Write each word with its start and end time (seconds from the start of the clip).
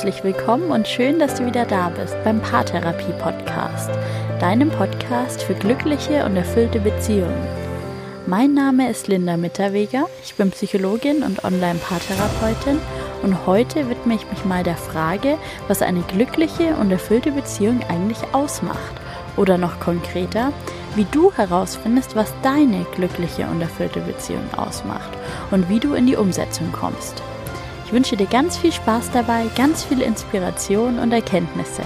Herzlich 0.00 0.24
willkommen 0.24 0.70
und 0.70 0.88
schön, 0.88 1.18
dass 1.18 1.34
du 1.34 1.44
wieder 1.44 1.66
da 1.66 1.90
bist 1.90 2.16
beim 2.24 2.40
Paartherapie 2.40 3.12
Podcast, 3.18 3.90
deinem 4.40 4.70
Podcast 4.70 5.42
für 5.42 5.52
glückliche 5.52 6.24
und 6.24 6.36
erfüllte 6.36 6.80
Beziehungen. 6.80 7.46
Mein 8.26 8.54
Name 8.54 8.88
ist 8.88 9.08
Linda 9.08 9.36
Mitterweger, 9.36 10.06
ich 10.24 10.36
bin 10.36 10.52
Psychologin 10.52 11.22
und 11.22 11.44
Online-Paartherapeutin 11.44 12.78
und 13.22 13.46
heute 13.46 13.90
widme 13.90 14.14
ich 14.14 14.26
mich 14.30 14.42
mal 14.46 14.62
der 14.62 14.76
Frage, 14.76 15.36
was 15.68 15.82
eine 15.82 16.00
glückliche 16.00 16.76
und 16.76 16.90
erfüllte 16.90 17.32
Beziehung 17.32 17.80
eigentlich 17.90 18.20
ausmacht. 18.32 18.94
Oder 19.36 19.58
noch 19.58 19.80
konkreter, 19.80 20.54
wie 20.94 21.04
du 21.12 21.30
herausfindest, 21.30 22.16
was 22.16 22.32
deine 22.42 22.86
glückliche 22.94 23.46
und 23.48 23.60
erfüllte 23.60 24.00
Beziehung 24.00 24.48
ausmacht 24.56 25.10
und 25.50 25.68
wie 25.68 25.78
du 25.78 25.92
in 25.92 26.06
die 26.06 26.16
Umsetzung 26.16 26.72
kommst. 26.72 27.22
Ich 27.90 27.94
wünsche 27.94 28.16
dir 28.16 28.26
ganz 28.26 28.56
viel 28.56 28.70
Spaß 28.70 29.10
dabei, 29.10 29.46
ganz 29.56 29.82
viel 29.82 30.00
Inspiration 30.00 31.00
und 31.00 31.10
Erkenntnisse. 31.10 31.82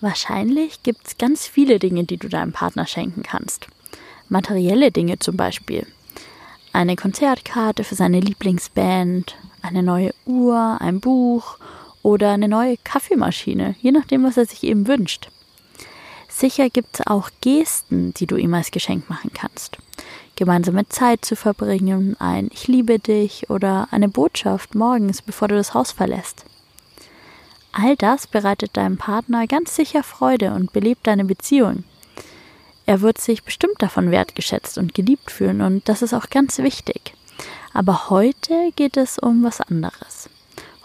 Wahrscheinlich 0.00 0.84
gibt 0.84 1.08
es 1.08 1.18
ganz 1.18 1.48
viele 1.48 1.80
Dinge, 1.80 2.04
die 2.04 2.16
du 2.16 2.28
deinem 2.28 2.52
Partner 2.52 2.86
schenken 2.86 3.24
kannst. 3.24 3.66
Materielle 4.28 4.92
Dinge 4.92 5.18
zum 5.18 5.36
Beispiel 5.36 5.84
eine 6.72 6.96
Konzertkarte 6.96 7.84
für 7.84 7.94
seine 7.94 8.20
Lieblingsband, 8.20 9.36
eine 9.62 9.82
neue 9.82 10.14
Uhr, 10.26 10.78
ein 10.80 11.00
Buch 11.00 11.58
oder 12.02 12.32
eine 12.32 12.48
neue 12.48 12.76
Kaffeemaschine, 12.78 13.76
je 13.80 13.92
nachdem, 13.92 14.24
was 14.24 14.36
er 14.36 14.46
sich 14.46 14.64
eben 14.64 14.86
wünscht. 14.86 15.30
Sicher 16.28 16.70
gibt 16.70 16.98
es 16.98 17.06
auch 17.06 17.28
Gesten, 17.42 18.14
die 18.14 18.26
du 18.26 18.36
ihm 18.36 18.54
als 18.54 18.70
Geschenk 18.70 19.08
machen 19.10 19.30
kannst. 19.34 19.78
Gemeinsame 20.34 20.88
Zeit 20.88 21.24
zu 21.24 21.36
verbringen, 21.36 22.16
ein 22.18 22.48
Ich 22.52 22.66
liebe 22.66 22.98
dich 22.98 23.50
oder 23.50 23.86
eine 23.90 24.08
Botschaft 24.08 24.74
morgens, 24.74 25.20
bevor 25.20 25.48
du 25.48 25.56
das 25.56 25.74
Haus 25.74 25.92
verlässt. 25.92 26.46
All 27.72 27.96
das 27.96 28.26
bereitet 28.26 28.76
deinem 28.76 28.96
Partner 28.96 29.46
ganz 29.46 29.76
sicher 29.76 30.02
Freude 30.02 30.52
und 30.52 30.72
belebt 30.72 31.06
deine 31.06 31.24
Beziehung. 31.24 31.84
Er 32.86 33.00
wird 33.00 33.18
sich 33.18 33.44
bestimmt 33.44 33.80
davon 33.80 34.10
wertgeschätzt 34.10 34.78
und 34.78 34.94
geliebt 34.94 35.30
fühlen 35.30 35.60
und 35.60 35.88
das 35.88 36.02
ist 36.02 36.14
auch 36.14 36.30
ganz 36.30 36.58
wichtig. 36.58 37.14
Aber 37.72 38.10
heute 38.10 38.70
geht 38.76 38.96
es 38.96 39.18
um 39.18 39.42
was 39.44 39.60
anderes. 39.60 40.28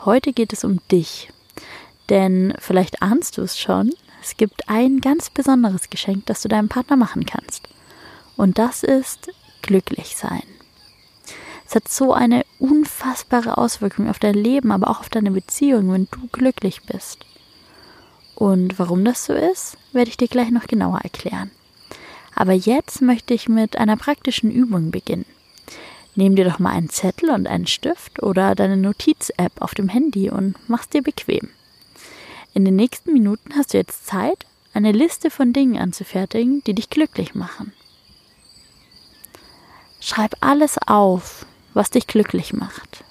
Heute 0.05 0.31
geht 0.31 0.53
es 0.53 0.63
um 0.63 0.79
dich. 0.91 1.29
Denn 2.09 2.53
vielleicht 2.59 3.01
ahnst 3.01 3.37
du 3.37 3.41
es 3.41 3.59
schon, 3.59 3.93
es 4.21 4.37
gibt 4.37 4.69
ein 4.69 5.01
ganz 5.01 5.29
besonderes 5.29 5.89
Geschenk, 5.89 6.25
das 6.27 6.41
du 6.41 6.47
deinem 6.47 6.69
Partner 6.69 6.95
machen 6.95 7.25
kannst. 7.25 7.67
Und 8.35 8.57
das 8.57 8.83
ist 8.83 9.31
glücklich 9.61 10.15
sein. 10.15 10.43
Es 11.67 11.75
hat 11.75 11.89
so 11.89 12.13
eine 12.13 12.45
unfassbare 12.59 13.57
Auswirkung 13.57 14.09
auf 14.09 14.19
dein 14.19 14.35
Leben, 14.35 14.71
aber 14.71 14.89
auch 14.89 15.01
auf 15.01 15.09
deine 15.09 15.31
Beziehung, 15.31 15.91
wenn 15.91 16.07
du 16.09 16.27
glücklich 16.31 16.83
bist. 16.83 17.25
Und 18.35 18.79
warum 18.79 19.03
das 19.03 19.25
so 19.25 19.33
ist, 19.33 19.77
werde 19.91 20.09
ich 20.09 20.17
dir 20.17 20.29
gleich 20.29 20.51
noch 20.51 20.67
genauer 20.67 20.99
erklären. 20.99 21.51
Aber 22.39 22.53
jetzt 22.53 23.01
möchte 23.01 23.33
ich 23.33 23.49
mit 23.49 23.79
einer 23.79 23.97
praktischen 23.97 24.51
Übung 24.51 24.91
beginnen. 24.91 25.25
Nimm 26.13 26.35
dir 26.35 26.45
doch 26.45 26.59
mal 26.59 26.69
einen 26.69 26.87
Zettel 26.87 27.31
und 27.31 27.47
einen 27.47 27.65
Stift 27.65 28.21
oder 28.21 28.53
deine 28.53 28.77
Notiz-App 28.77 29.53
auf 29.59 29.73
dem 29.73 29.89
Handy 29.89 30.29
und 30.29 30.53
mach's 30.67 30.87
dir 30.87 31.01
bequem. 31.01 31.49
In 32.53 32.63
den 32.63 32.75
nächsten 32.75 33.11
Minuten 33.11 33.55
hast 33.55 33.73
du 33.73 33.79
jetzt 33.79 34.05
Zeit, 34.05 34.45
eine 34.75 34.91
Liste 34.91 35.31
von 35.31 35.51
Dingen 35.51 35.81
anzufertigen, 35.81 36.63
die 36.67 36.75
dich 36.75 36.91
glücklich 36.91 37.33
machen. 37.33 37.73
Schreib 39.99 40.35
alles 40.39 40.77
auf, 40.85 41.47
was 41.73 41.89
dich 41.89 42.05
glücklich 42.05 42.53
macht. 42.53 43.03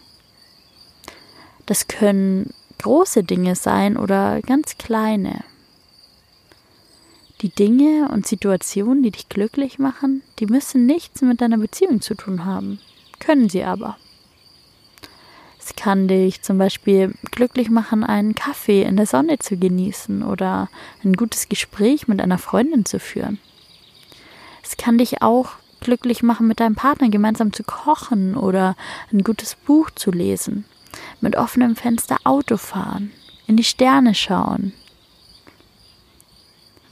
Das 1.66 1.88
können 1.88 2.54
große 2.78 3.24
Dinge 3.24 3.56
sein 3.56 3.96
oder 3.96 4.40
ganz 4.42 4.78
kleine. 4.78 5.42
Die 7.42 7.50
Dinge 7.50 8.08
und 8.12 8.26
Situationen, 8.26 9.02
die 9.02 9.10
dich 9.10 9.28
glücklich 9.28 9.78
machen, 9.78 10.22
die 10.38 10.46
müssen 10.46 10.86
nichts 10.86 11.20
mit 11.20 11.42
deiner 11.42 11.58
Beziehung 11.58 12.00
zu 12.00 12.14
tun 12.14 12.46
haben. 12.46 12.80
Können 13.18 13.50
sie 13.50 13.62
aber. 13.62 13.98
Es 15.58 15.74
kann 15.76 16.08
dich 16.08 16.42
zum 16.42 16.58
Beispiel 16.58 17.12
glücklich 17.32 17.68
machen, 17.68 18.04
einen 18.04 18.34
Kaffee 18.34 18.84
in 18.84 18.96
der 18.96 19.06
Sonne 19.06 19.38
zu 19.38 19.58
genießen 19.58 20.22
oder 20.22 20.70
ein 21.04 21.12
gutes 21.12 21.48
Gespräch 21.48 22.08
mit 22.08 22.22
einer 22.22 22.38
Freundin 22.38 22.84
zu 22.84 23.00
führen. 23.00 23.38
Es 24.62 24.76
kann 24.76 24.96
dich 24.96 25.22
auch 25.22 25.50
glücklich 25.80 26.22
machen, 26.22 26.46
mit 26.46 26.60
deinem 26.60 26.74
Partner 26.74 27.10
gemeinsam 27.10 27.52
zu 27.52 27.64
kochen 27.64 28.36
oder 28.36 28.76
ein 29.12 29.24
gutes 29.24 29.56
Buch 29.56 29.90
zu 29.90 30.10
lesen, 30.10 30.64
mit 31.20 31.36
offenem 31.36 31.76
Fenster 31.76 32.16
Auto 32.24 32.56
fahren, 32.56 33.10
in 33.46 33.56
die 33.56 33.64
Sterne 33.64 34.14
schauen, 34.14 34.72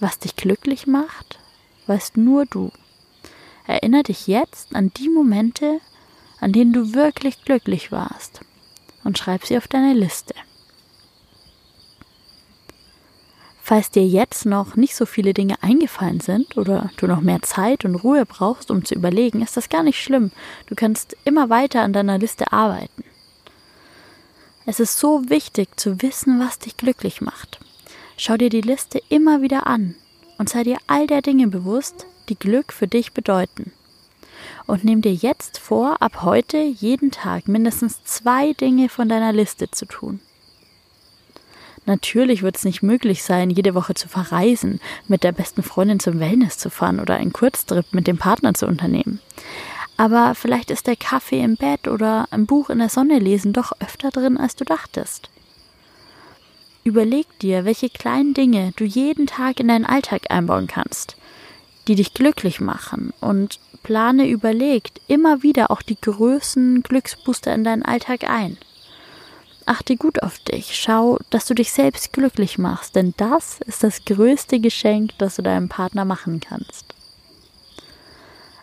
was 0.00 0.18
dich 0.18 0.36
glücklich 0.36 0.86
macht, 0.86 1.38
weißt 1.86 2.16
nur 2.16 2.46
du. 2.46 2.70
Erinnere 3.66 4.04
dich 4.04 4.26
jetzt 4.26 4.74
an 4.74 4.92
die 4.96 5.08
Momente, 5.08 5.80
an 6.40 6.52
denen 6.52 6.72
du 6.72 6.94
wirklich 6.94 7.42
glücklich 7.44 7.92
warst 7.92 8.40
und 9.04 9.18
schreib 9.18 9.46
sie 9.46 9.56
auf 9.56 9.68
deine 9.68 9.94
Liste. 9.94 10.34
Falls 13.66 13.90
dir 13.90 14.06
jetzt 14.06 14.44
noch 14.44 14.76
nicht 14.76 14.94
so 14.94 15.06
viele 15.06 15.32
Dinge 15.32 15.62
eingefallen 15.62 16.20
sind 16.20 16.58
oder 16.58 16.90
du 16.98 17.06
noch 17.06 17.22
mehr 17.22 17.40
Zeit 17.40 17.86
und 17.86 17.94
Ruhe 17.94 18.26
brauchst, 18.26 18.70
um 18.70 18.84
zu 18.84 18.94
überlegen, 18.94 19.40
ist 19.40 19.56
das 19.56 19.70
gar 19.70 19.82
nicht 19.82 20.02
schlimm. 20.02 20.32
Du 20.66 20.74
kannst 20.74 21.16
immer 21.24 21.48
weiter 21.48 21.80
an 21.80 21.94
deiner 21.94 22.18
Liste 22.18 22.52
arbeiten. 22.52 23.04
Es 24.66 24.80
ist 24.80 24.98
so 24.98 25.30
wichtig 25.30 25.80
zu 25.80 26.02
wissen, 26.02 26.40
was 26.40 26.58
dich 26.58 26.76
glücklich 26.76 27.22
macht. 27.22 27.58
Schau 28.16 28.36
dir 28.36 28.50
die 28.50 28.60
Liste 28.60 29.02
immer 29.08 29.42
wieder 29.42 29.66
an 29.66 29.94
und 30.38 30.48
sei 30.48 30.62
dir 30.62 30.78
all 30.86 31.06
der 31.06 31.22
Dinge 31.22 31.48
bewusst, 31.48 32.06
die 32.28 32.38
Glück 32.38 32.72
für 32.72 32.86
dich 32.86 33.12
bedeuten. 33.12 33.72
Und 34.66 34.84
nimm 34.84 35.02
dir 35.02 35.12
jetzt 35.12 35.58
vor, 35.58 36.00
ab 36.00 36.22
heute 36.22 36.58
jeden 36.58 37.10
Tag 37.10 37.48
mindestens 37.48 38.02
zwei 38.04 38.52
Dinge 38.52 38.88
von 38.88 39.08
deiner 39.08 39.32
Liste 39.32 39.70
zu 39.70 39.86
tun. 39.86 40.20
Natürlich 41.86 42.42
wird 42.42 42.56
es 42.56 42.64
nicht 42.64 42.82
möglich 42.82 43.22
sein, 43.22 43.50
jede 43.50 43.74
Woche 43.74 43.94
zu 43.94 44.08
verreisen, 44.08 44.80
mit 45.06 45.22
der 45.22 45.32
besten 45.32 45.62
Freundin 45.62 46.00
zum 46.00 46.18
Wellness 46.18 46.56
zu 46.56 46.70
fahren 46.70 46.98
oder 46.98 47.16
einen 47.16 47.32
Kurztrip 47.32 47.86
mit 47.92 48.06
dem 48.06 48.16
Partner 48.16 48.54
zu 48.54 48.66
unternehmen. 48.66 49.20
Aber 49.96 50.34
vielleicht 50.34 50.70
ist 50.70 50.86
der 50.86 50.96
Kaffee 50.96 51.42
im 51.42 51.56
Bett 51.56 51.86
oder 51.86 52.26
ein 52.30 52.46
Buch 52.46 52.70
in 52.70 52.78
der 52.78 52.88
Sonne 52.88 53.18
lesen 53.18 53.52
doch 53.52 53.72
öfter 53.80 54.10
drin, 54.10 54.38
als 54.38 54.56
du 54.56 54.64
dachtest. 54.64 55.28
Überleg 56.84 57.26
dir, 57.38 57.64
welche 57.64 57.88
kleinen 57.88 58.34
Dinge 58.34 58.72
du 58.76 58.84
jeden 58.84 59.26
Tag 59.26 59.58
in 59.58 59.68
deinen 59.68 59.86
Alltag 59.86 60.30
einbauen 60.30 60.66
kannst, 60.66 61.16
die 61.88 61.94
dich 61.94 62.12
glücklich 62.12 62.60
machen 62.60 63.14
und 63.20 63.58
plane 63.82 64.28
überlegt 64.28 65.00
immer 65.08 65.42
wieder 65.42 65.70
auch 65.70 65.80
die 65.80 65.98
größten 65.98 66.82
Glücksbooster 66.82 67.54
in 67.54 67.64
deinen 67.64 67.84
Alltag 67.84 68.28
ein. 68.28 68.58
Achte 69.64 69.96
gut 69.96 70.22
auf 70.22 70.38
dich, 70.40 70.76
schau, 70.76 71.18
dass 71.30 71.46
du 71.46 71.54
dich 71.54 71.72
selbst 71.72 72.12
glücklich 72.12 72.58
machst, 72.58 72.96
denn 72.96 73.14
das 73.16 73.60
ist 73.64 73.82
das 73.82 74.04
größte 74.04 74.60
Geschenk, 74.60 75.12
das 75.16 75.36
du 75.36 75.42
deinem 75.42 75.70
Partner 75.70 76.04
machen 76.04 76.40
kannst. 76.40 76.84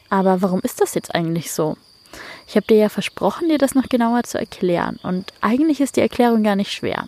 Aber 0.10 0.44
warum 0.44 0.60
ist 0.62 0.80
das 0.80 0.94
jetzt 0.94 1.16
eigentlich 1.16 1.52
so? 1.52 1.76
Ich 2.48 2.56
habe 2.56 2.68
dir 2.68 2.78
ja 2.78 2.90
versprochen, 2.90 3.50
dir 3.50 3.58
das 3.58 3.74
noch 3.74 3.90
genauer 3.90 4.24
zu 4.24 4.38
erklären, 4.38 5.00
und 5.02 5.34
eigentlich 5.42 5.82
ist 5.82 5.96
die 5.96 6.02
Erklärung 6.02 6.44
gar 6.44 6.56
nicht 6.56 6.72
schwer. 6.72 7.08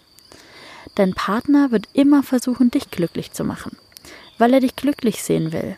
Dein 0.95 1.13
Partner 1.13 1.71
wird 1.71 1.87
immer 1.93 2.21
versuchen, 2.21 2.69
dich 2.69 2.91
glücklich 2.91 3.31
zu 3.31 3.43
machen, 3.43 3.77
weil 4.37 4.53
er 4.53 4.59
dich 4.59 4.75
glücklich 4.75 5.23
sehen 5.23 5.51
will. 5.51 5.75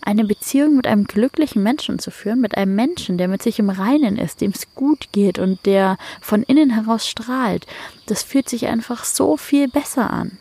Eine 0.00 0.24
Beziehung 0.24 0.76
mit 0.76 0.86
einem 0.86 1.04
glücklichen 1.04 1.62
Menschen 1.62 1.98
zu 1.98 2.10
führen, 2.10 2.40
mit 2.40 2.56
einem 2.56 2.74
Menschen, 2.74 3.18
der 3.18 3.28
mit 3.28 3.42
sich 3.42 3.58
im 3.58 3.70
Reinen 3.70 4.16
ist, 4.16 4.40
dem 4.40 4.52
es 4.54 4.74
gut 4.74 5.08
geht 5.12 5.38
und 5.38 5.64
der 5.66 5.96
von 6.20 6.42
innen 6.42 6.70
heraus 6.70 7.08
strahlt, 7.08 7.66
das 8.06 8.22
fühlt 8.22 8.48
sich 8.48 8.66
einfach 8.66 9.04
so 9.04 9.36
viel 9.36 9.68
besser 9.68 10.10
an. 10.10 10.38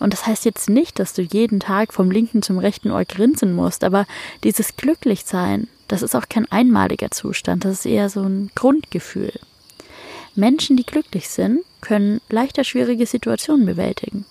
Und 0.00 0.12
das 0.12 0.26
heißt 0.26 0.44
jetzt 0.44 0.68
nicht, 0.68 0.98
dass 0.98 1.12
du 1.12 1.22
jeden 1.22 1.60
Tag 1.60 1.92
vom 1.92 2.10
linken 2.10 2.42
zum 2.42 2.58
rechten 2.58 2.90
Ohr 2.90 3.04
grinsen 3.04 3.54
musst, 3.54 3.84
aber 3.84 4.06
dieses 4.42 4.76
Glücklichsein, 4.76 5.68
das 5.88 6.02
ist 6.02 6.14
auch 6.14 6.28
kein 6.28 6.50
einmaliger 6.50 7.10
Zustand, 7.10 7.64
das 7.64 7.80
ist 7.80 7.86
eher 7.86 8.10
so 8.10 8.22
ein 8.22 8.50
Grundgefühl. 8.54 9.32
Menschen, 10.36 10.76
die 10.76 10.84
glücklich 10.84 11.28
sind, 11.28 11.60
können 11.80 12.20
leichter 12.28 12.64
schwierige 12.64 13.06
Situationen 13.06 13.66
bewältigen. 13.66 14.24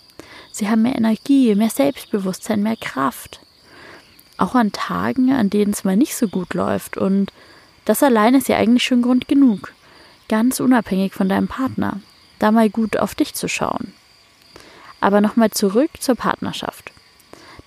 Sie 0.52 0.70
haben 0.70 0.84
mehr 0.84 0.96
Energie, 0.96 1.56
mehr 1.56 1.70
Selbstbewusstsein, 1.70 2.62
mehr 2.62 2.76
Kraft. 2.76 3.40
Auch 4.38 4.56
an 4.56 4.72
Tagen, 4.72 5.32
an 5.32 5.50
denen 5.50 5.72
es 5.72 5.84
mal 5.84 5.96
nicht 5.96 6.16
so 6.16 6.28
gut 6.28 6.54
läuft. 6.54 6.98
Und 6.98 7.32
das 7.86 8.04
allein 8.04 8.36
ist 8.36 8.50
ja 8.50 8.58
eigentlich 8.58 8.84
schon 8.84 9.02
Grund 9.02 9.28
genug. 9.28 9.74
Ganz 10.30 10.60
unabhängig 10.60 11.14
von 11.14 11.30
deinem 11.30 11.48
Partner. 11.48 12.00
da 12.40 12.52
mal 12.52 12.70
gut 12.70 12.98
auf 12.98 13.16
dich 13.16 13.34
zu 13.36 13.48
schauen. 13.48 13.94
Aber 15.00 15.22
nochmal 15.22 15.52
zurück 15.52 15.92
zur 16.00 16.16
Partnerschaft. 16.16 16.92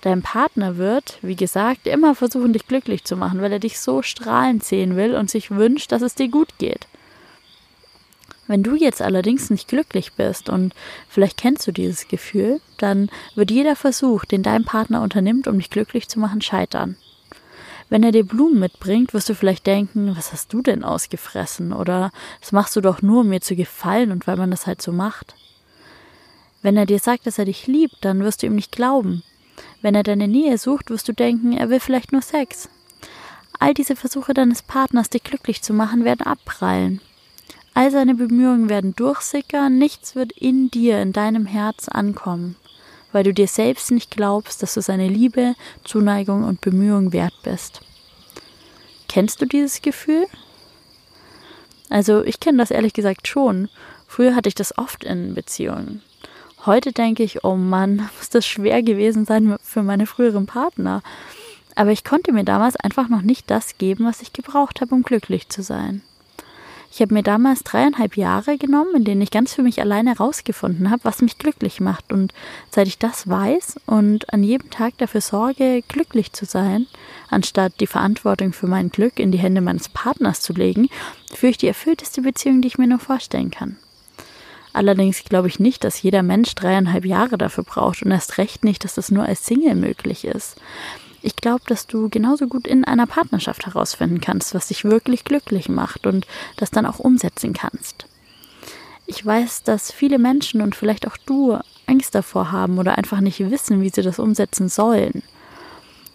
Dein 0.01 0.21
Partner 0.21 0.77
wird, 0.77 1.17
wie 1.23 1.35
gesagt, 1.35 1.87
immer 1.87 2.13
versuchen, 2.13 2.53
dich 2.53 2.67
glücklich 2.67 3.03
zu 3.03 3.17
machen, 3.17 3.41
weil 3.41 3.51
er 3.51 3.59
dich 3.59 3.79
so 3.79 4.03
strahlend 4.03 4.63
sehen 4.63 4.95
will 4.95 5.15
und 5.15 5.31
sich 5.31 5.49
wünscht, 5.49 5.91
dass 5.91 6.03
es 6.03 6.13
dir 6.13 6.27
gut 6.27 6.59
geht. 6.59 6.87
Wenn 8.47 8.63
du 8.63 8.75
jetzt 8.75 9.01
allerdings 9.01 9.49
nicht 9.49 9.67
glücklich 9.67 10.13
bist 10.13 10.49
und 10.49 10.73
vielleicht 11.09 11.37
kennst 11.37 11.67
du 11.67 11.71
dieses 11.71 12.07
Gefühl, 12.07 12.61
dann 12.77 13.09
wird 13.35 13.51
jeder 13.51 13.75
Versuch, 13.75 14.23
den 14.25 14.41
dein 14.41 14.63
Partner 14.63 15.01
unternimmt, 15.01 15.47
um 15.47 15.57
dich 15.57 15.69
glücklich 15.69 16.07
zu 16.07 16.19
machen, 16.19 16.41
scheitern. 16.41 16.95
Wenn 17.89 18.03
er 18.03 18.11
dir 18.11 18.25
Blumen 18.25 18.59
mitbringt, 18.59 19.13
wirst 19.13 19.29
du 19.29 19.35
vielleicht 19.35 19.65
denken, 19.65 20.15
was 20.15 20.33
hast 20.33 20.51
du 20.51 20.61
denn 20.61 20.83
ausgefressen? 20.83 21.71
Oder 21.71 22.11
das 22.41 22.51
machst 22.51 22.75
du 22.75 22.81
doch 22.81 23.01
nur, 23.01 23.21
um 23.21 23.29
mir 23.29 23.41
zu 23.41 23.55
gefallen 23.55 24.11
und 24.11 24.27
weil 24.27 24.35
man 24.35 24.51
das 24.51 24.67
halt 24.67 24.81
so 24.81 24.91
macht. 24.91 25.35
Wenn 26.61 26.75
er 26.75 26.85
dir 26.85 26.99
sagt, 26.99 27.27
dass 27.27 27.39
er 27.39 27.45
dich 27.45 27.67
liebt, 27.67 27.97
dann 28.01 28.19
wirst 28.19 28.43
du 28.43 28.47
ihm 28.47 28.55
nicht 28.55 28.71
glauben. 28.71 29.23
Wenn 29.81 29.95
er 29.95 30.03
deine 30.03 30.27
Nähe 30.27 30.57
sucht, 30.57 30.89
wirst 30.89 31.07
du 31.07 31.13
denken, 31.13 31.53
er 31.53 31.69
will 31.69 31.79
vielleicht 31.79 32.11
nur 32.11 32.21
Sex. 32.21 32.69
All 33.59 33.73
diese 33.73 33.95
Versuche 33.95 34.33
deines 34.33 34.61
Partners, 34.61 35.09
dich 35.09 35.23
glücklich 35.23 35.61
zu 35.61 35.73
machen, 35.73 36.03
werden 36.03 36.25
abprallen. 36.25 36.99
All 37.77 37.91
seine 37.91 38.15
Bemühungen 38.15 38.69
werden 38.69 38.95
durchsickern, 38.95 39.77
nichts 39.77 40.15
wird 40.15 40.31
in 40.31 40.71
dir, 40.71 40.99
in 40.99 41.13
deinem 41.13 41.45
Herz 41.45 41.87
ankommen, 41.87 42.55
weil 43.11 43.23
du 43.23 43.35
dir 43.35 43.47
selbst 43.47 43.91
nicht 43.91 44.09
glaubst, 44.09 44.63
dass 44.63 44.73
du 44.73 44.81
seine 44.81 45.07
Liebe, 45.07 45.53
Zuneigung 45.83 46.43
und 46.43 46.59
Bemühung 46.59 47.13
wert 47.13 47.35
bist. 47.43 47.81
Kennst 49.07 49.43
du 49.43 49.45
dieses 49.45 49.83
Gefühl? 49.83 50.25
Also 51.87 52.23
ich 52.23 52.39
kenne 52.39 52.57
das 52.57 52.71
ehrlich 52.71 52.93
gesagt 52.93 53.27
schon. 53.27 53.69
Früher 54.07 54.33
hatte 54.33 54.49
ich 54.49 54.55
das 54.55 54.75
oft 54.79 55.03
in 55.03 55.35
Beziehungen. 55.35 56.01
Heute 56.65 56.93
denke 56.93 57.21
ich, 57.21 57.43
oh 57.43 57.57
Mann, 57.57 57.97
muss 58.17 58.31
das 58.31 58.47
schwer 58.47 58.81
gewesen 58.81 59.25
sein 59.25 59.55
für 59.61 59.83
meine 59.83 60.07
früheren 60.07 60.47
Partner. 60.47 61.03
Aber 61.75 61.91
ich 61.91 62.03
konnte 62.03 62.33
mir 62.33 62.43
damals 62.43 62.75
einfach 62.75 63.07
noch 63.07 63.21
nicht 63.21 63.51
das 63.51 63.77
geben, 63.77 64.05
was 64.05 64.23
ich 64.23 64.33
gebraucht 64.33 64.81
habe, 64.81 64.95
um 64.95 65.03
glücklich 65.03 65.49
zu 65.49 65.61
sein. 65.61 66.01
Ich 66.97 67.01
habe 67.01 67.13
mir 67.13 67.21
damals 67.21 67.63
dreieinhalb 67.63 68.17
Jahre 68.17 68.57
genommen, 68.57 68.95
in 68.95 69.03
denen 69.03 69.21
ich 69.21 69.29
ganz 69.29 69.53
für 69.53 69.61
mich 69.61 69.79
alleine 69.81 70.15
herausgefunden 70.15 70.89
habe, 70.89 71.03
was 71.03 71.21
mich 71.21 71.37
glücklich 71.37 71.79
macht. 71.79 72.11
Und 72.11 72.33
seit 72.71 72.87
ich 72.87 72.97
das 72.97 73.29
weiß 73.29 73.75
und 73.85 74.33
an 74.33 74.41
jedem 74.41 74.71
Tag 74.71 74.97
dafür 74.97 75.21
sorge, 75.21 75.83
glücklich 75.87 76.33
zu 76.33 76.45
sein, 76.45 76.87
anstatt 77.29 77.79
die 77.81 77.85
Verantwortung 77.85 78.51
für 78.51 78.65
mein 78.65 78.89
Glück 78.89 79.19
in 79.19 79.31
die 79.31 79.37
Hände 79.37 79.61
meines 79.61 79.89
Partners 79.89 80.41
zu 80.41 80.53
legen, 80.53 80.89
führe 81.31 81.51
ich 81.51 81.59
die 81.59 81.67
erfüllteste 81.67 82.23
Beziehung, 82.23 82.63
die 82.63 82.69
ich 82.69 82.79
mir 82.79 82.87
nur 82.87 82.97
vorstellen 82.97 83.51
kann. 83.51 83.75
Allerdings 84.73 85.23
glaube 85.23 85.49
ich 85.49 85.59
nicht, 85.59 85.83
dass 85.83 86.01
jeder 86.01 86.23
Mensch 86.23 86.55
dreieinhalb 86.55 87.05
Jahre 87.05 87.37
dafür 87.37 87.63
braucht 87.63 88.01
und 88.01 88.09
erst 88.09 88.39
recht 88.39 88.63
nicht, 88.63 88.83
dass 88.83 88.95
das 88.95 89.11
nur 89.11 89.23
als 89.23 89.45
Single 89.45 89.75
möglich 89.75 90.25
ist. 90.25 90.59
Ich 91.21 91.35
glaube, 91.35 91.63
dass 91.67 91.87
du 91.87 92.09
genauso 92.09 92.47
gut 92.47 92.67
in 92.67 92.85
einer 92.85 93.07
Partnerschaft 93.07 93.65
herausfinden 93.65 94.21
kannst, 94.21 94.53
was 94.53 94.67
dich 94.67 94.83
wirklich 94.83 95.23
glücklich 95.23 95.69
macht 95.69 96.05
und 96.05 96.27
das 96.57 96.71
dann 96.71 96.85
auch 96.85 96.99
umsetzen 96.99 97.53
kannst. 97.53 98.05
Ich 99.07 99.25
weiß, 99.25 99.63
dass 99.63 99.91
viele 99.91 100.19
Menschen 100.19 100.61
und 100.61 100.75
vielleicht 100.75 101.07
auch 101.07 101.17
du 101.17 101.57
Angst 101.85 102.13
davor 102.13 102.51
haben 102.51 102.77
oder 102.77 102.97
einfach 102.97 103.21
nicht 103.21 103.39
wissen, 103.39 103.81
wie 103.81 103.89
sie 103.89 104.01
das 104.01 104.19
umsetzen 104.19 104.67
sollen. 104.67 105.23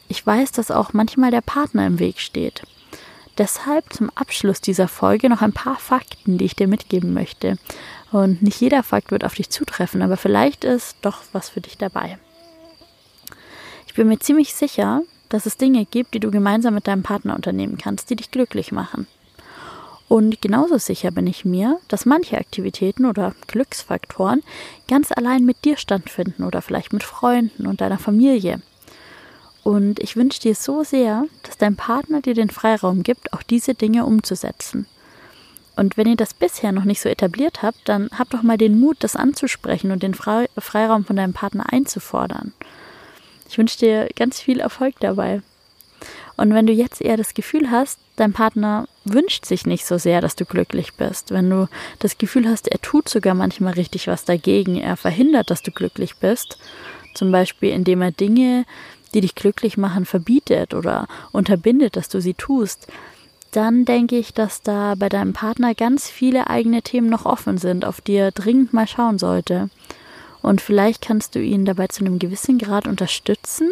Ich 0.08 0.25
weiß, 0.25 0.52
dass 0.52 0.70
auch 0.70 0.93
manchmal 0.93 1.31
der 1.31 1.40
Partner 1.40 1.87
im 1.87 1.98
Weg 1.98 2.20
steht. 2.20 2.62
Deshalb 3.38 3.90
zum 3.94 4.10
Abschluss 4.10 4.60
dieser 4.60 4.88
Folge 4.88 5.31
noch 5.31 5.40
ein 5.40 5.55
paar 5.55 5.78
Fakten, 5.78 6.37
die 6.37 6.44
ich 6.44 6.55
dir 6.55 6.69
mitgeben 6.69 7.14
möchte. 7.14 7.56
Und 8.10 8.43
nicht 8.43 8.60
jeder 8.60 8.82
Fakt 8.82 9.10
wird 9.10 9.25
auf 9.25 9.34
dich 9.34 9.48
zutreffen, 9.48 10.02
aber 10.02 10.19
vielleicht 10.19 10.64
ist 10.64 10.96
doch 11.00 11.22
was 11.32 11.48
für 11.48 11.62
dich 11.62 11.78
dabei. 11.78 12.19
Ich 13.92 13.96
bin 13.96 14.08
mir 14.08 14.18
ziemlich 14.18 14.54
sicher, 14.54 15.02
dass 15.28 15.44
es 15.44 15.58
Dinge 15.58 15.84
gibt, 15.84 16.14
die 16.14 16.20
du 16.20 16.30
gemeinsam 16.30 16.72
mit 16.72 16.86
deinem 16.86 17.02
Partner 17.02 17.34
unternehmen 17.34 17.76
kannst, 17.76 18.08
die 18.08 18.16
dich 18.16 18.30
glücklich 18.30 18.72
machen. 18.72 19.06
Und 20.08 20.40
genauso 20.40 20.78
sicher 20.78 21.10
bin 21.10 21.26
ich 21.26 21.44
mir, 21.44 21.78
dass 21.88 22.06
manche 22.06 22.38
Aktivitäten 22.38 23.04
oder 23.04 23.34
Glücksfaktoren 23.48 24.42
ganz 24.88 25.12
allein 25.12 25.44
mit 25.44 25.66
dir 25.66 25.76
stattfinden 25.76 26.44
oder 26.44 26.62
vielleicht 26.62 26.94
mit 26.94 27.02
Freunden 27.02 27.66
und 27.66 27.82
deiner 27.82 27.98
Familie. 27.98 28.62
Und 29.62 30.00
ich 30.00 30.16
wünsche 30.16 30.40
dir 30.40 30.54
so 30.54 30.84
sehr, 30.84 31.26
dass 31.42 31.58
dein 31.58 31.76
Partner 31.76 32.22
dir 32.22 32.32
den 32.32 32.48
Freiraum 32.48 33.02
gibt, 33.02 33.34
auch 33.34 33.42
diese 33.42 33.74
Dinge 33.74 34.06
umzusetzen. 34.06 34.86
Und 35.76 35.98
wenn 35.98 36.08
ihr 36.08 36.16
das 36.16 36.32
bisher 36.32 36.72
noch 36.72 36.84
nicht 36.84 37.02
so 37.02 37.10
etabliert 37.10 37.60
habt, 37.60 37.86
dann 37.90 38.08
habt 38.18 38.32
doch 38.32 38.42
mal 38.42 38.56
den 38.56 38.80
Mut, 38.80 38.96
das 39.00 39.16
anzusprechen 39.16 39.90
und 39.90 40.02
den 40.02 40.14
Freiraum 40.14 41.04
von 41.04 41.16
deinem 41.16 41.34
Partner 41.34 41.70
einzufordern. 41.70 42.54
Ich 43.52 43.58
wünsche 43.58 43.78
dir 43.78 44.08
ganz 44.16 44.40
viel 44.40 44.60
Erfolg 44.60 44.94
dabei. 45.00 45.43
Und 46.38 46.54
wenn 46.54 46.66
du 46.66 46.72
jetzt 46.72 47.02
eher 47.02 47.19
das 47.19 47.34
Gefühl 47.34 47.70
hast, 47.70 47.99
dein 48.16 48.32
Partner 48.32 48.88
wünscht 49.04 49.44
sich 49.44 49.66
nicht 49.66 49.84
so 49.84 49.99
sehr, 49.99 50.22
dass 50.22 50.37
du 50.37 50.46
glücklich 50.46 50.94
bist, 50.94 51.32
wenn 51.32 51.50
du 51.50 51.69
das 51.99 52.16
Gefühl 52.16 52.49
hast, 52.49 52.66
er 52.69 52.81
tut 52.81 53.10
sogar 53.10 53.34
manchmal 53.34 53.75
richtig 53.75 54.06
was 54.06 54.25
dagegen, 54.25 54.76
er 54.76 54.96
verhindert, 54.96 55.50
dass 55.50 55.60
du 55.60 55.70
glücklich 55.70 56.16
bist, 56.16 56.56
zum 57.12 57.31
Beispiel 57.31 57.72
indem 57.72 58.00
er 58.00 58.10
Dinge, 58.10 58.64
die 59.12 59.20
dich 59.20 59.34
glücklich 59.34 59.76
machen, 59.76 60.06
verbietet 60.06 60.72
oder 60.72 61.06
unterbindet, 61.32 61.96
dass 61.96 62.08
du 62.08 62.22
sie 62.22 62.32
tust, 62.32 62.87
dann 63.50 63.84
denke 63.84 64.16
ich, 64.16 64.32
dass 64.32 64.62
da 64.62 64.94
bei 64.94 65.10
deinem 65.10 65.34
Partner 65.34 65.75
ganz 65.75 66.08
viele 66.08 66.48
eigene 66.48 66.81
Themen 66.81 67.10
noch 67.10 67.26
offen 67.26 67.58
sind, 67.58 67.84
auf 67.84 68.00
die 68.00 68.14
er 68.14 68.31
dringend 68.31 68.72
mal 68.72 68.88
schauen 68.88 69.19
sollte. 69.19 69.69
Und 70.42 70.60
vielleicht 70.60 71.02
kannst 71.02 71.34
du 71.34 71.40
ihn 71.40 71.64
dabei 71.64 71.86
zu 71.86 72.04
einem 72.04 72.18
gewissen 72.18 72.58
Grad 72.58 72.88
unterstützen. 72.88 73.70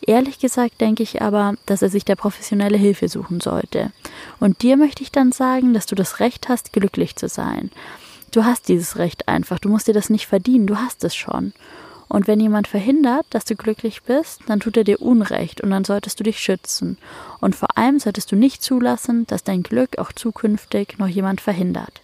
Ehrlich 0.00 0.38
gesagt 0.38 0.80
denke 0.80 1.02
ich 1.02 1.20
aber, 1.20 1.54
dass 1.66 1.82
er 1.82 1.90
sich 1.90 2.04
der 2.04 2.16
professionelle 2.16 2.78
Hilfe 2.78 3.08
suchen 3.08 3.40
sollte. 3.40 3.92
Und 4.40 4.62
dir 4.62 4.76
möchte 4.76 5.02
ich 5.02 5.12
dann 5.12 5.32
sagen, 5.32 5.74
dass 5.74 5.86
du 5.86 5.94
das 5.94 6.20
Recht 6.20 6.48
hast, 6.48 6.72
glücklich 6.72 7.16
zu 7.16 7.28
sein. 7.28 7.70
Du 8.30 8.44
hast 8.44 8.68
dieses 8.68 8.96
Recht 8.96 9.28
einfach. 9.28 9.58
Du 9.58 9.68
musst 9.68 9.88
dir 9.88 9.94
das 9.94 10.10
nicht 10.10 10.26
verdienen. 10.26 10.66
Du 10.66 10.76
hast 10.76 11.04
es 11.04 11.14
schon. 11.14 11.52
Und 12.08 12.28
wenn 12.28 12.40
jemand 12.40 12.68
verhindert, 12.68 13.26
dass 13.30 13.44
du 13.44 13.56
glücklich 13.56 14.02
bist, 14.02 14.40
dann 14.46 14.60
tut 14.60 14.76
er 14.76 14.84
dir 14.84 15.02
Unrecht 15.02 15.60
und 15.60 15.70
dann 15.70 15.84
solltest 15.84 16.20
du 16.20 16.24
dich 16.24 16.38
schützen. 16.38 16.98
Und 17.40 17.56
vor 17.56 17.76
allem 17.76 17.98
solltest 17.98 18.30
du 18.30 18.36
nicht 18.36 18.62
zulassen, 18.62 19.26
dass 19.26 19.42
dein 19.42 19.62
Glück 19.62 19.98
auch 19.98 20.12
zukünftig 20.12 20.98
noch 20.98 21.08
jemand 21.08 21.40
verhindert. 21.40 22.00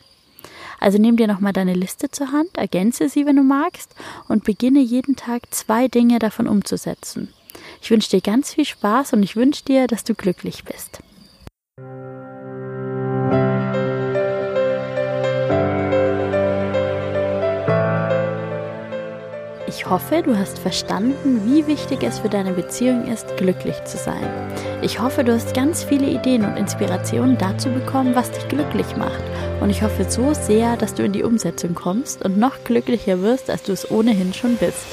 Also 0.82 0.98
nimm 0.98 1.16
dir 1.16 1.28
nochmal 1.28 1.52
deine 1.52 1.74
Liste 1.74 2.10
zur 2.10 2.32
Hand, 2.32 2.58
ergänze 2.58 3.08
sie, 3.08 3.24
wenn 3.24 3.36
du 3.36 3.44
magst, 3.44 3.94
und 4.26 4.42
beginne 4.42 4.80
jeden 4.80 5.14
Tag 5.14 5.42
zwei 5.50 5.86
Dinge 5.86 6.18
davon 6.18 6.48
umzusetzen. 6.48 7.32
Ich 7.80 7.92
wünsche 7.92 8.10
dir 8.10 8.20
ganz 8.20 8.54
viel 8.54 8.64
Spaß 8.64 9.12
und 9.12 9.22
ich 9.22 9.36
wünsche 9.36 9.64
dir, 9.64 9.86
dass 9.86 10.02
du 10.02 10.14
glücklich 10.14 10.64
bist. 10.64 10.98
Ich 19.68 19.88
hoffe, 19.88 20.22
du 20.22 20.36
hast 20.36 20.58
verstanden, 20.58 21.42
wie 21.46 21.68
wichtig 21.68 22.02
es 22.02 22.18
für 22.18 22.28
deine 22.28 22.52
Beziehung 22.52 23.06
ist, 23.06 23.36
glücklich 23.36 23.82
zu 23.84 23.98
sein. 23.98 24.28
Ich 24.82 25.00
hoffe, 25.00 25.22
du 25.22 25.32
hast 25.32 25.54
ganz 25.54 25.84
viele 25.84 26.10
Ideen 26.10 26.44
und 26.44 26.56
Inspirationen 26.56 27.38
dazu 27.38 27.70
bekommen, 27.70 28.16
was 28.16 28.32
dich 28.32 28.48
glücklich 28.48 28.96
macht. 28.96 29.22
Und 29.62 29.70
ich 29.70 29.84
hoffe 29.84 30.10
so 30.10 30.34
sehr, 30.34 30.76
dass 30.76 30.94
du 30.94 31.04
in 31.04 31.12
die 31.12 31.22
Umsetzung 31.22 31.74
kommst 31.74 32.24
und 32.24 32.36
noch 32.36 32.64
glücklicher 32.64 33.22
wirst, 33.22 33.48
als 33.48 33.62
du 33.62 33.70
es 33.70 33.88
ohnehin 33.92 34.34
schon 34.34 34.56
bist. 34.56 34.84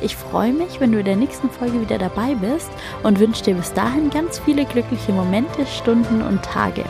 Ich 0.00 0.14
freue 0.14 0.52
mich, 0.52 0.78
wenn 0.78 0.92
du 0.92 1.00
in 1.00 1.04
der 1.04 1.16
nächsten 1.16 1.50
Folge 1.50 1.80
wieder 1.80 1.98
dabei 1.98 2.36
bist 2.36 2.70
und 3.02 3.18
wünsche 3.18 3.42
dir 3.42 3.54
bis 3.56 3.72
dahin 3.72 4.10
ganz 4.10 4.38
viele 4.38 4.64
glückliche 4.66 5.10
Momente, 5.10 5.66
Stunden 5.66 6.22
und 6.22 6.44
Tage. 6.44 6.84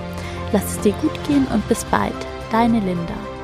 Lass 0.53 0.77
es 0.77 0.81
dir 0.81 0.93
gut 1.01 1.19
gehen 1.27 1.47
und 1.47 1.67
bis 1.67 1.83
bald. 1.87 2.13
Deine 2.53 2.81
Linda. 2.81 3.38